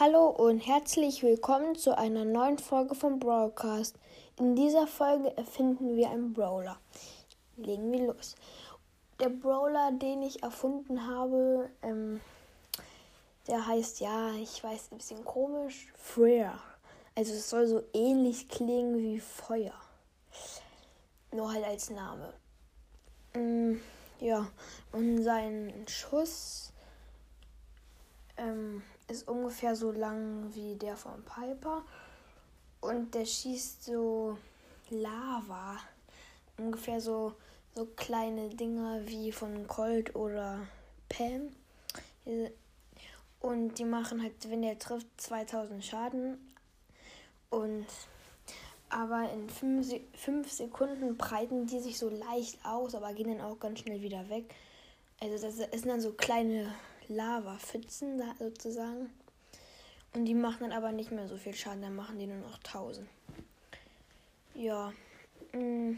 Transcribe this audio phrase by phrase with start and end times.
[0.00, 3.94] Hallo und herzlich willkommen zu einer neuen Folge vom Broadcast.
[4.40, 6.80] In dieser Folge erfinden wir einen Brawler.
[7.56, 8.34] Legen wir los.
[9.20, 12.20] Der Brawler, den ich erfunden habe, ähm,
[13.46, 16.58] der heißt ja, ich weiß, ein bisschen komisch, Freer.
[17.14, 19.80] Also es soll so ähnlich klingen wie Feuer.
[21.30, 22.34] Nur halt als Name.
[23.34, 23.80] Ähm,
[24.18, 24.48] ja,
[24.90, 26.72] und sein Schuss
[28.36, 31.82] ähm, ist ungefähr so lang wie der von Piper.
[32.80, 34.38] Und der schießt so
[34.90, 35.78] Lava.
[36.56, 37.34] Ungefähr so,
[37.74, 40.66] so kleine Dinger wie von Colt oder
[41.08, 41.50] Pam.
[43.40, 46.54] Und die machen halt, wenn der trifft, 2000 Schaden.
[47.50, 47.86] Und
[48.90, 53.80] aber in 5 Sekunden breiten die sich so leicht aus, aber gehen dann auch ganz
[53.80, 54.54] schnell wieder weg.
[55.20, 56.72] Also das sind dann so kleine
[57.08, 59.10] Lava-Pfützen da sozusagen.
[60.14, 62.58] Und die machen dann aber nicht mehr so viel Schaden, dann machen die nur noch
[62.58, 63.08] 1000.
[64.54, 64.92] Ja.
[65.52, 65.94] Mm,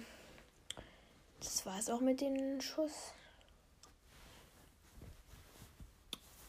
[1.40, 3.12] das war es auch mit dem Schuss.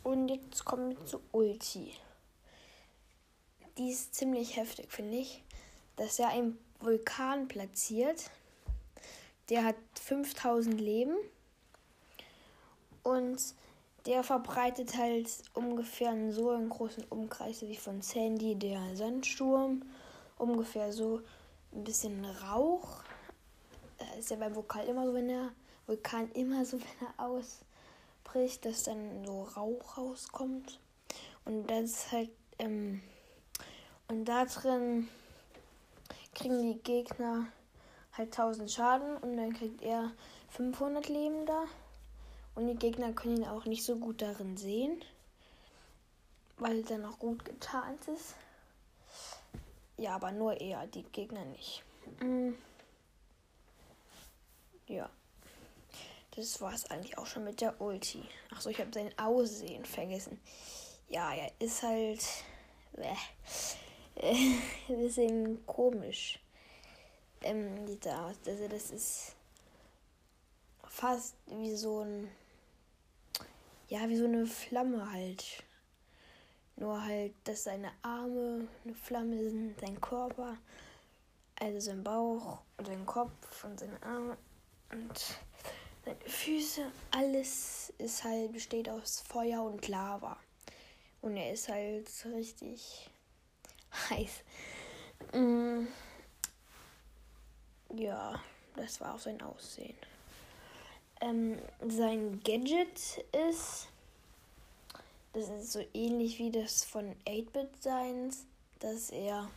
[0.04, 1.94] Und jetzt kommen wir zu Ulti.
[3.78, 5.44] Die ist ziemlich heftig, finde ich.
[5.98, 8.32] Dass er einen Vulkan platziert.
[9.50, 11.18] Der hat 5000 Leben.
[13.04, 13.42] Und
[14.08, 19.84] der verbreitet halt ungefähr so einen großen Umkreis wie von Sandy der Sandsturm.
[20.38, 21.22] Ungefähr so
[21.74, 23.04] ein bisschen Rauch.
[23.98, 25.52] Das ist ja beim Vokal immer so, wenn der
[25.88, 30.80] Vulkan immer so, wenn er ausbricht, dass dann so Rauch rauskommt.
[31.44, 33.02] Und das ist halt, ähm,
[34.08, 35.10] und da drin
[36.34, 37.48] kriegen die Gegner
[38.14, 40.12] halt 1000 Schaden und dann kriegt er
[40.50, 41.66] 500 Leben da.
[42.58, 45.00] Und die Gegner können ihn auch nicht so gut darin sehen,
[46.58, 48.34] weil er auch gut getarnt ist.
[49.96, 51.84] Ja, aber nur er, die Gegner nicht.
[52.20, 52.58] Mhm.
[54.88, 55.08] Ja.
[56.32, 58.24] Das war es eigentlich auch schon mit der Ulti.
[58.50, 60.42] Achso, ich habe sein Aussehen vergessen.
[61.10, 62.26] Ja, er ist halt.
[64.16, 64.34] Äh,
[64.90, 66.40] ein bisschen komisch.
[67.42, 68.34] Ähm, sieht da.
[68.48, 69.36] Also, das ist
[70.88, 72.32] fast wie so ein
[73.88, 75.64] ja, wie so eine Flamme halt.
[76.76, 80.58] Nur halt, dass seine Arme eine Flamme sind, sein Körper,
[81.60, 84.38] also sein Bauch und sein Kopf und seine Arme
[84.92, 85.20] und
[86.06, 90.38] seine Füße, alles ist halt, besteht aus Feuer und Lava.
[91.22, 93.10] Und er ist halt richtig
[94.10, 94.44] heiß.
[95.34, 95.88] Mm.
[97.96, 98.40] Ja,
[98.76, 99.98] das war auch sein Aussehen.
[101.22, 101.58] Ähm,
[101.88, 103.88] sein Gadget ist,
[105.34, 108.46] das ist so ähnlich wie das von 8-Bit Seins,
[108.80, 109.50] dass er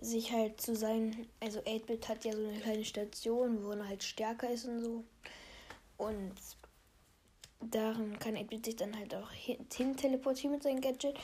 [0.00, 4.02] sich halt zu sein, also 8-Bit hat ja so eine kleine Station, wo er halt
[4.02, 5.04] stärker ist und so.
[5.98, 6.34] Und
[7.60, 11.16] darin kann 8-Bit sich dann halt auch hin teleportieren mit seinem Gadget.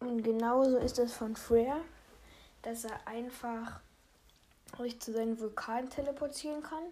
[0.00, 1.80] Und genauso ist das von Freya,
[2.62, 3.80] dass er einfach
[4.78, 6.84] sich zu seinem Vulkan teleportieren kann.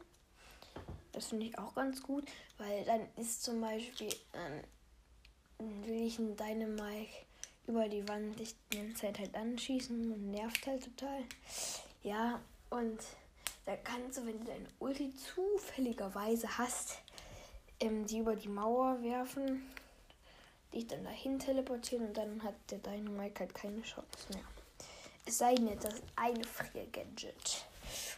[1.16, 2.24] Das finde ich auch ganz gut,
[2.58, 4.60] weil dann ist zum Beispiel, ähm,
[5.86, 7.24] will ich einen Dynamike
[7.66, 11.22] über die Wand ich die Zeit halt anschießen und nervt halt total.
[12.02, 12.38] Ja,
[12.68, 13.00] und
[13.64, 16.98] da kannst du, wenn du deine Ulti zufälligerweise hast,
[17.80, 19.62] ähm, die über die Mauer werfen,
[20.74, 24.44] dich dann dahin teleportieren und dann hat der Dynamike halt keine Chance mehr.
[25.24, 27.64] Es sei denn, das ist ein Frier-Gadget.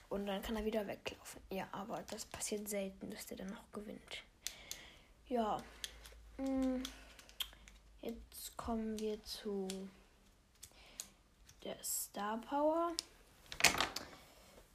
[0.09, 1.41] Und dann kann er wieder weglaufen.
[1.51, 4.23] Ja, aber das passiert selten, dass der dann noch gewinnt.
[5.29, 5.63] Ja.
[6.39, 6.83] Mm,
[8.03, 9.69] jetzt kommen wir zu
[11.65, 12.93] der Star Power.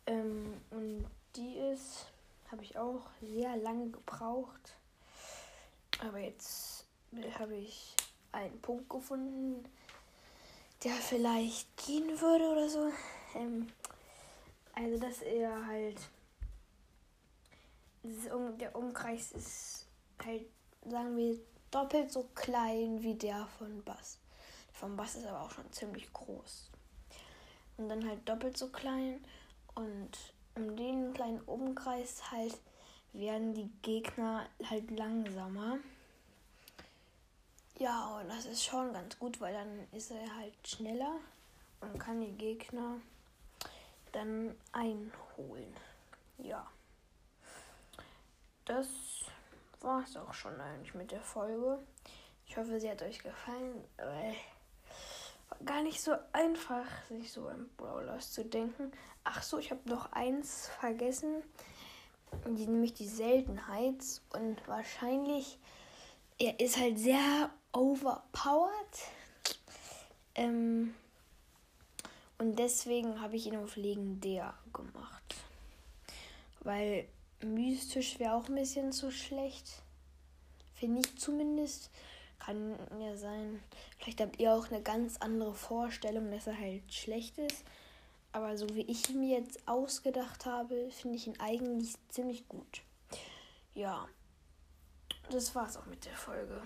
[0.06, 1.06] Ähm, und
[1.36, 2.08] die ist,
[2.52, 4.78] habe ich auch sehr lange gebraucht.
[6.00, 6.86] Aber jetzt
[7.40, 7.96] habe ich
[8.32, 9.64] einen Punkt gefunden,
[10.84, 12.92] der vielleicht gehen würde oder so.
[13.36, 13.68] Ähm,
[14.74, 15.98] also, dass er halt.
[18.60, 19.88] Der Umkreis ist
[20.26, 20.46] halt,
[20.86, 21.40] sagen wir,
[21.72, 24.20] doppelt so klein wie der von Bass.
[24.68, 26.70] Der von Bass ist aber auch schon ziemlich groß.
[27.78, 29.24] Und dann halt doppelt so klein.
[29.76, 30.12] Und
[30.56, 32.58] um den kleinen Umkreis halt
[33.14, 35.78] werden die Gegner halt langsamer.
[37.80, 41.16] Ja, und das ist schon ganz gut, weil dann ist er halt schneller
[41.82, 42.98] und kann die Gegner
[44.14, 45.76] dann einholen.
[46.38, 46.66] Ja.
[48.66, 48.88] Das
[49.82, 51.80] war es auch schon eigentlich mit der Folge.
[52.48, 53.84] Ich hoffe, sie hat euch gefallen.
[55.66, 58.92] gar nicht so einfach, sich so im Brawlers zu denken.
[59.24, 61.44] Ach so, ich habe noch eins vergessen,
[62.46, 64.04] die, nämlich die Seltenheit.
[64.34, 65.58] Und wahrscheinlich,
[66.40, 68.72] er ist halt sehr overpowered.
[70.36, 70.96] Ähm,
[72.44, 75.36] und deswegen habe ich ihn auf legendär gemacht.
[76.60, 77.08] Weil
[77.42, 79.82] mystisch wäre auch ein bisschen zu schlecht.
[80.74, 81.90] Finde ich zumindest.
[82.40, 83.64] Kann ja sein.
[83.98, 87.64] Vielleicht habt ihr auch eine ganz andere Vorstellung, dass er halt schlecht ist.
[88.34, 92.82] Aber so wie ich ihn mir jetzt ausgedacht habe, finde ich ihn eigentlich ziemlich gut.
[93.74, 94.10] Ja,
[95.30, 96.62] das war's auch mit der Folge.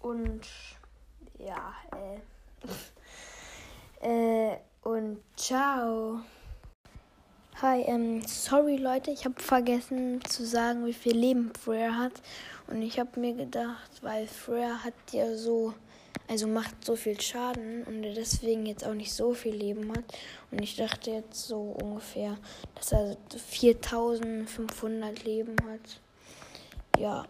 [0.00, 0.46] Und
[1.38, 2.20] ja, äh,
[4.02, 6.20] äh und ciao.
[7.60, 12.12] Hi, ähm, sorry Leute, ich habe vergessen zu sagen, wie viel Leben Freya hat.
[12.66, 15.72] Und ich habe mir gedacht, weil Freya hat ja so,
[16.28, 20.04] also macht so viel Schaden und er deswegen jetzt auch nicht so viel Leben hat.
[20.50, 22.36] Und ich dachte jetzt so ungefähr,
[22.74, 26.00] dass er 4500 Leben hat.
[27.00, 27.24] Ja.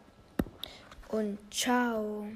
[1.08, 2.26] Und ciao.